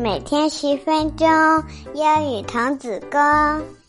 [0.00, 1.28] 每天十分钟，
[1.92, 3.20] 英语童子功。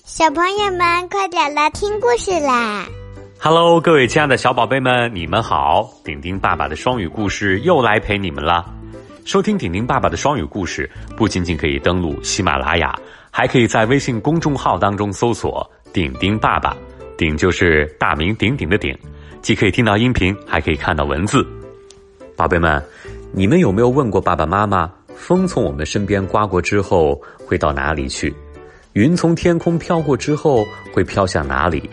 [0.04, 2.86] 小朋友们，快点来听故事啦
[3.39, 5.89] ！Hello，各位亲爱的小宝贝们，你们好！
[6.04, 8.66] 顶顶爸爸的双语故事又来陪你们了。
[9.23, 12.93] 收听顶顶爸爸的双语故事，不仅仅可以登录喜马拉雅，
[13.32, 16.75] 还可以在微信公众号当中搜索“顶顶爸爸”，
[17.18, 18.93] 顶就是大名鼎鼎的鼎，
[19.41, 21.48] 既可以听到音频，还可以看到文字。
[22.36, 22.84] 宝贝们，
[23.32, 24.91] 你们有没有问过爸爸妈妈，
[25.21, 28.34] 风从我们身边刮过之后会到哪里去？
[28.93, 31.88] 云从天空飘过之后会飘向哪里？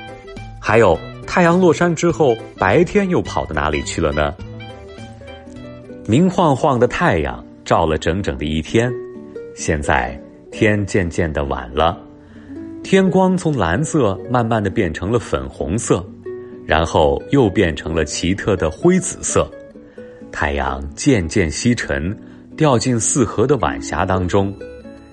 [0.59, 4.35] 还有太阳落山之后，白天又跑到哪里去了呢？
[6.07, 8.91] 明晃晃的太阳照了整整的一天，
[9.55, 10.19] 现在
[10.51, 12.01] 天渐渐的晚了，
[12.83, 16.03] 天光从蓝色慢慢的变成了粉红色，
[16.65, 19.47] 然后又变成了奇特的灰紫色。
[20.33, 22.19] 太阳渐渐西沉，
[22.59, 24.53] 掉进四合的晚霞当中。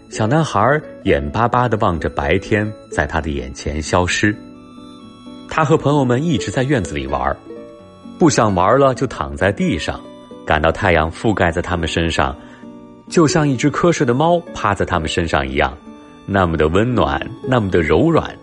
[0.09, 4.35] 小男孩眼巴巴地望着白天在他的眼前消失。
[5.47, 7.37] 他和朋友们一直在院子里玩，
[8.17, 10.01] 不想玩了就躺在地上，
[10.43, 12.35] 感到太阳覆盖在他们身上，
[13.07, 15.77] 就像一只瞌睡的猫趴在他们身上一样，
[16.25, 18.35] 那么的温暖，那么的柔软。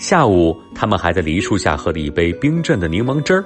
[0.00, 3.44] 下午，他们还在梨树下喝了一杯冰镇的柠檬汁儿。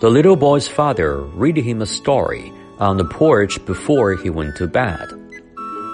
[0.00, 4.65] The little boy's father read him a story on the porch before he went to
[4.65, 5.07] bed.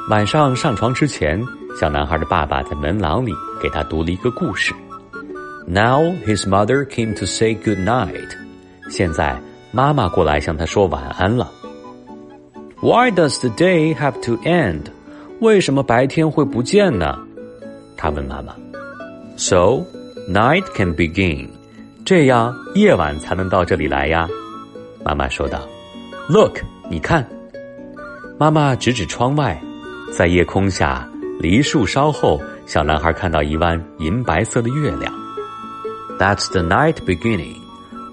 [0.10, 1.42] 晚上上床之前，
[1.80, 4.74] 小男孩的爸爸在门廊里给他读了一个故事。
[5.66, 8.36] Now his mother came to say good night.
[8.90, 9.40] 现在
[9.72, 11.50] 妈妈过来向他说晚安了。
[12.82, 14.88] Why does the day have to end?
[15.40, 17.18] 为什么白天会不见呢？
[17.96, 18.54] 他问妈妈。
[19.38, 19.86] So
[20.30, 21.48] night can begin.
[22.06, 24.28] 这样夜晚才能到这里来呀，
[25.06, 25.62] 妈妈说道。
[26.28, 26.60] Look，
[26.91, 27.27] 你看，
[28.39, 29.61] 妈妈指指窗外，
[30.11, 31.07] 在夜空下，
[31.39, 35.13] 梨树梢后，小男孩看到一弯银白色的月亮。
[36.19, 37.57] That's the night beginning，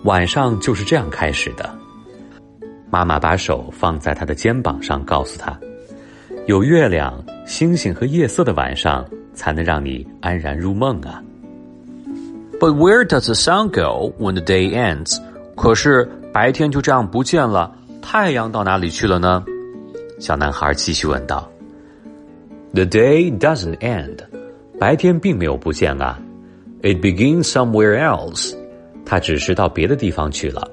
[0.03, 1.73] 晚上就是这样开始的。
[2.89, 5.57] 妈妈把手放在他的肩膀上，告诉他：
[6.45, 11.23] 有月亮、星星和夜色的晚上，才能让你安然入梦啊。
[12.59, 15.17] But where does the sun go when the day ends？
[15.55, 17.73] 可是白天就这样不见了，
[18.07, 19.43] 太阳到哪里去了呢？
[20.19, 21.51] 小男孩继续问道。
[22.71, 24.19] The day doesn't end，
[24.79, 26.19] 白天并没有不见啊。
[26.83, 28.55] It begins somewhere else，
[29.07, 30.69] 它只是到别的地方去了。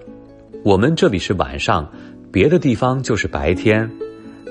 [0.63, 1.91] 我们这里是晚上，
[2.31, 3.91] 别的地方就是白天。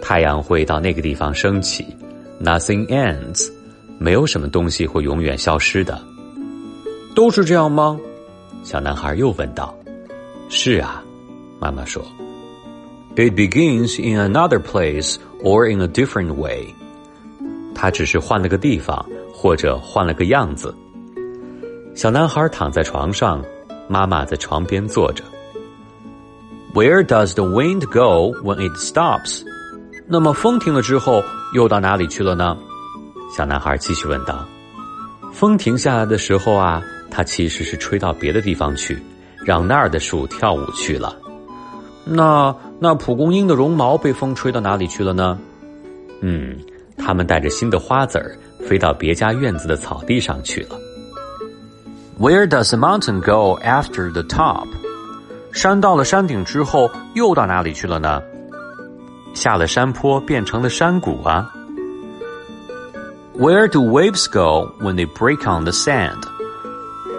[0.01, 1.85] 太阳会到那个地方升起。
[2.43, 3.51] Nothing ends，
[3.99, 6.01] 没有什么东西会永远消失的。
[7.13, 7.99] 都是这样吗？
[8.63, 9.77] 小男孩又问道。
[10.49, 11.03] 是啊，
[11.59, 12.03] 妈妈说。
[13.15, 16.73] It begins in another place or in a different way。
[17.75, 20.73] 他只是换了个地方，或者换了个样子。
[21.93, 23.43] 小男孩躺在床上，
[23.87, 25.23] 妈妈在床边坐着。
[26.73, 29.43] Where does the wind go when it stops？
[30.07, 31.23] 那么风停了之后，
[31.53, 32.57] 又到哪里去了呢？
[33.35, 34.45] 小男孩继续问道。
[35.33, 36.81] 风停下来的时候啊。
[37.13, 38.97] 它其实是吹到别的地方去，
[39.45, 41.13] 让那儿的树跳舞去了。
[42.05, 45.37] 那那蒲公英的绒毛被风吹到哪里去了呢？
[46.21, 46.57] 嗯，
[46.97, 50.79] 它们带着新的花籽儿飞到别家院子的草地上去了。
[52.19, 54.65] Where does the mountain go after the top？
[55.51, 58.19] 山到了山顶之后又到哪里去了呢？
[59.35, 61.53] 下了山坡变成了山谷啊。
[63.37, 66.17] Where do waves go when they break on the sand？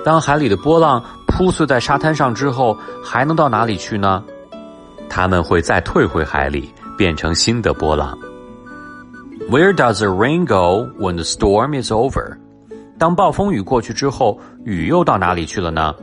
[0.05, 4.25] 当海里的波浪铺碎在沙滩上之后，还能到哪里去呢？
[5.15, 8.19] 它们会再退回海里，变成新的波浪。
[9.50, 12.39] Where does the rain go when the storm is over？
[12.97, 15.95] 当暴风雨过去之后，雨又到哪里去了呢？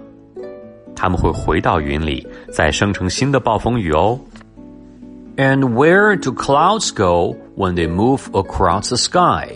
[0.95, 4.19] 它们会回到云里，再生成新的暴风雨哦。
[5.37, 9.49] And where do clouds go when they move across the sky？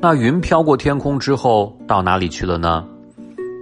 [0.00, 2.84] 那云飘过天空之后，到哪里去了呢？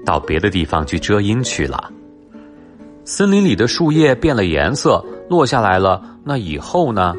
[0.05, 1.91] 到别的地方去遮阴去了。
[3.05, 6.03] 森林里的树叶变了颜色，落下来了。
[6.25, 7.15] 那以后呢？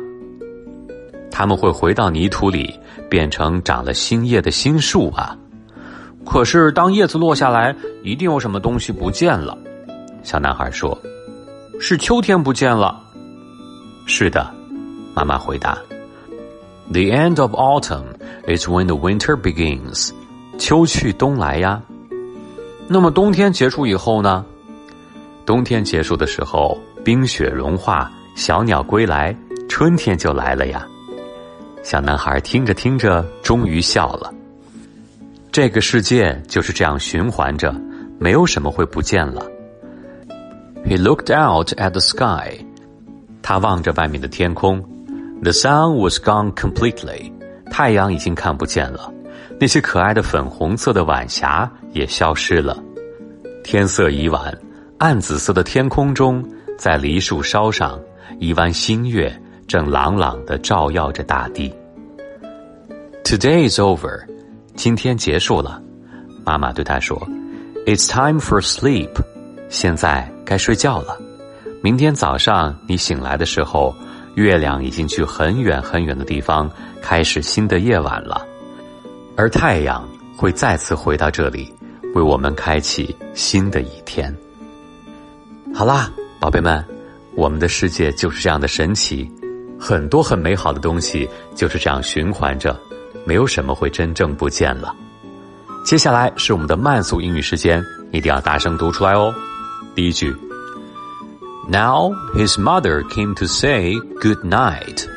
[1.31, 2.73] 他们会回到泥土里，
[3.09, 5.35] 变成长了新叶的新树啊。
[6.25, 9.57] 可是，当叶子落下来，一定有什么东西不见了。
[10.21, 10.97] 小男孩说
[11.81, 13.01] ：“是秋天不见了。”
[14.05, 14.50] 是的，
[15.13, 15.77] 妈妈回答。
[16.91, 18.03] The end of autumn
[18.45, 20.11] is when the winter begins。
[20.59, 21.81] 秋去冬来呀。
[22.88, 24.45] 那么冬天结束以后呢？
[25.45, 29.35] 冬天结束的时候，冰雪融化，小鸟归来，
[29.67, 30.88] 春天就来了呀。
[31.83, 34.33] 小男孩听着听着，终于笑了。
[35.51, 37.75] 这个世界就是这样循环着，
[38.19, 39.45] 没有什么会不见了。
[40.85, 42.57] He looked out at the sky.
[43.41, 44.81] 他望着外面的天空。
[45.44, 47.31] The sun was gone completely.
[47.69, 49.11] 太阳已经看不见了。
[49.59, 52.81] 那些可爱的粉红色的晚霞也消失了。
[53.63, 54.57] 天色已晚，
[55.00, 56.44] 暗紫色的天空中，
[56.83, 57.97] 在梨树梢上，
[58.39, 59.33] 一弯新月。
[59.69, 61.74] 正朗朗的照耀着大地。
[63.24, 64.19] Today is over，
[64.75, 65.81] 今天结束了。
[66.45, 67.18] 妈妈对他说
[67.85, 69.12] ：“It's time for sleep，
[69.69, 71.18] 现在该睡觉了。
[71.81, 73.95] 明天早上你醒来的时候，
[74.36, 76.69] 月亮已经去很远很远的地方，
[77.01, 78.45] 开始新的夜晚了。
[79.38, 80.06] 而太阳
[80.36, 81.74] 会再次回到这里，
[82.13, 84.36] 为我们开启新的一天。”
[85.74, 86.12] 好啦，
[86.44, 86.84] 宝贝们，
[87.36, 89.31] 我们的世界就是这样的神奇。
[89.80, 91.25] 很多很美好的东西
[91.56, 92.78] 就是这样循环着，
[93.24, 94.94] 没有什么会真正不见了。
[95.86, 97.81] 接下来是我们的慢速英语时间，
[98.12, 99.34] 一定要大声读出来哦。
[99.95, 100.36] 第一句
[101.69, 105.07] ：Now his mother came to say good night.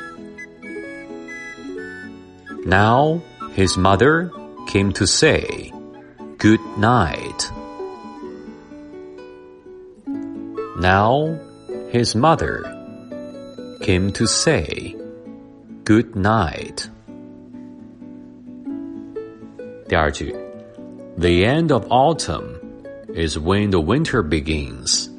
[2.64, 3.18] Now
[3.56, 4.30] his mother
[4.68, 5.72] came to say
[6.38, 7.50] good night.
[10.79, 11.37] Now
[11.89, 12.63] his mother
[13.81, 14.95] came to say
[15.83, 16.89] good night.
[19.87, 20.33] 第二句，
[21.17, 22.55] The end of autumn
[23.13, 25.09] is when the winter begins.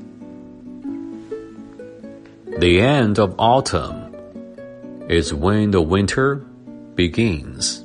[2.59, 4.15] The end of autumn
[5.09, 6.45] is when the winter
[6.95, 7.85] begins.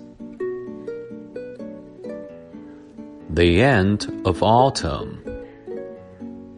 [3.34, 5.20] The end of autumn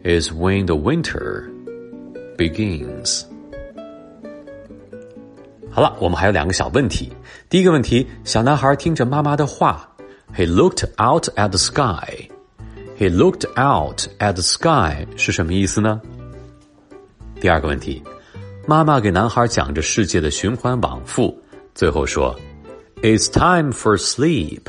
[0.04, 1.50] is when the winter
[2.36, 3.24] begins.
[5.70, 7.12] 好了，我们还有两个小问题。
[7.48, 9.88] 第一个问题，小男孩听着妈妈的话，
[10.36, 12.28] He looked out at the sky.
[12.98, 16.00] He looked out at the sky 是什么意思呢？
[17.40, 18.02] 第二个问题，
[18.66, 21.36] 妈妈给男孩讲着世界的循环往复，
[21.74, 22.38] 最后说，
[23.02, 24.62] It's time for sleep.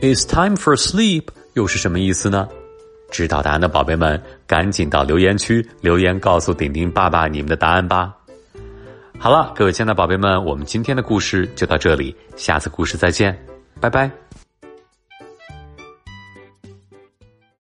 [0.00, 2.48] It's time for sleep 又是什么意思呢？
[3.11, 8.13] 知道答案的宝贝们，赶紧到留言区留言告诉顶顶爸爸你们的答案吧。
[9.17, 13.37] 好了，各位亲爱的宝贝们，我们今天的故事就到这里，下次故事再见，
[13.81, 14.09] 拜拜。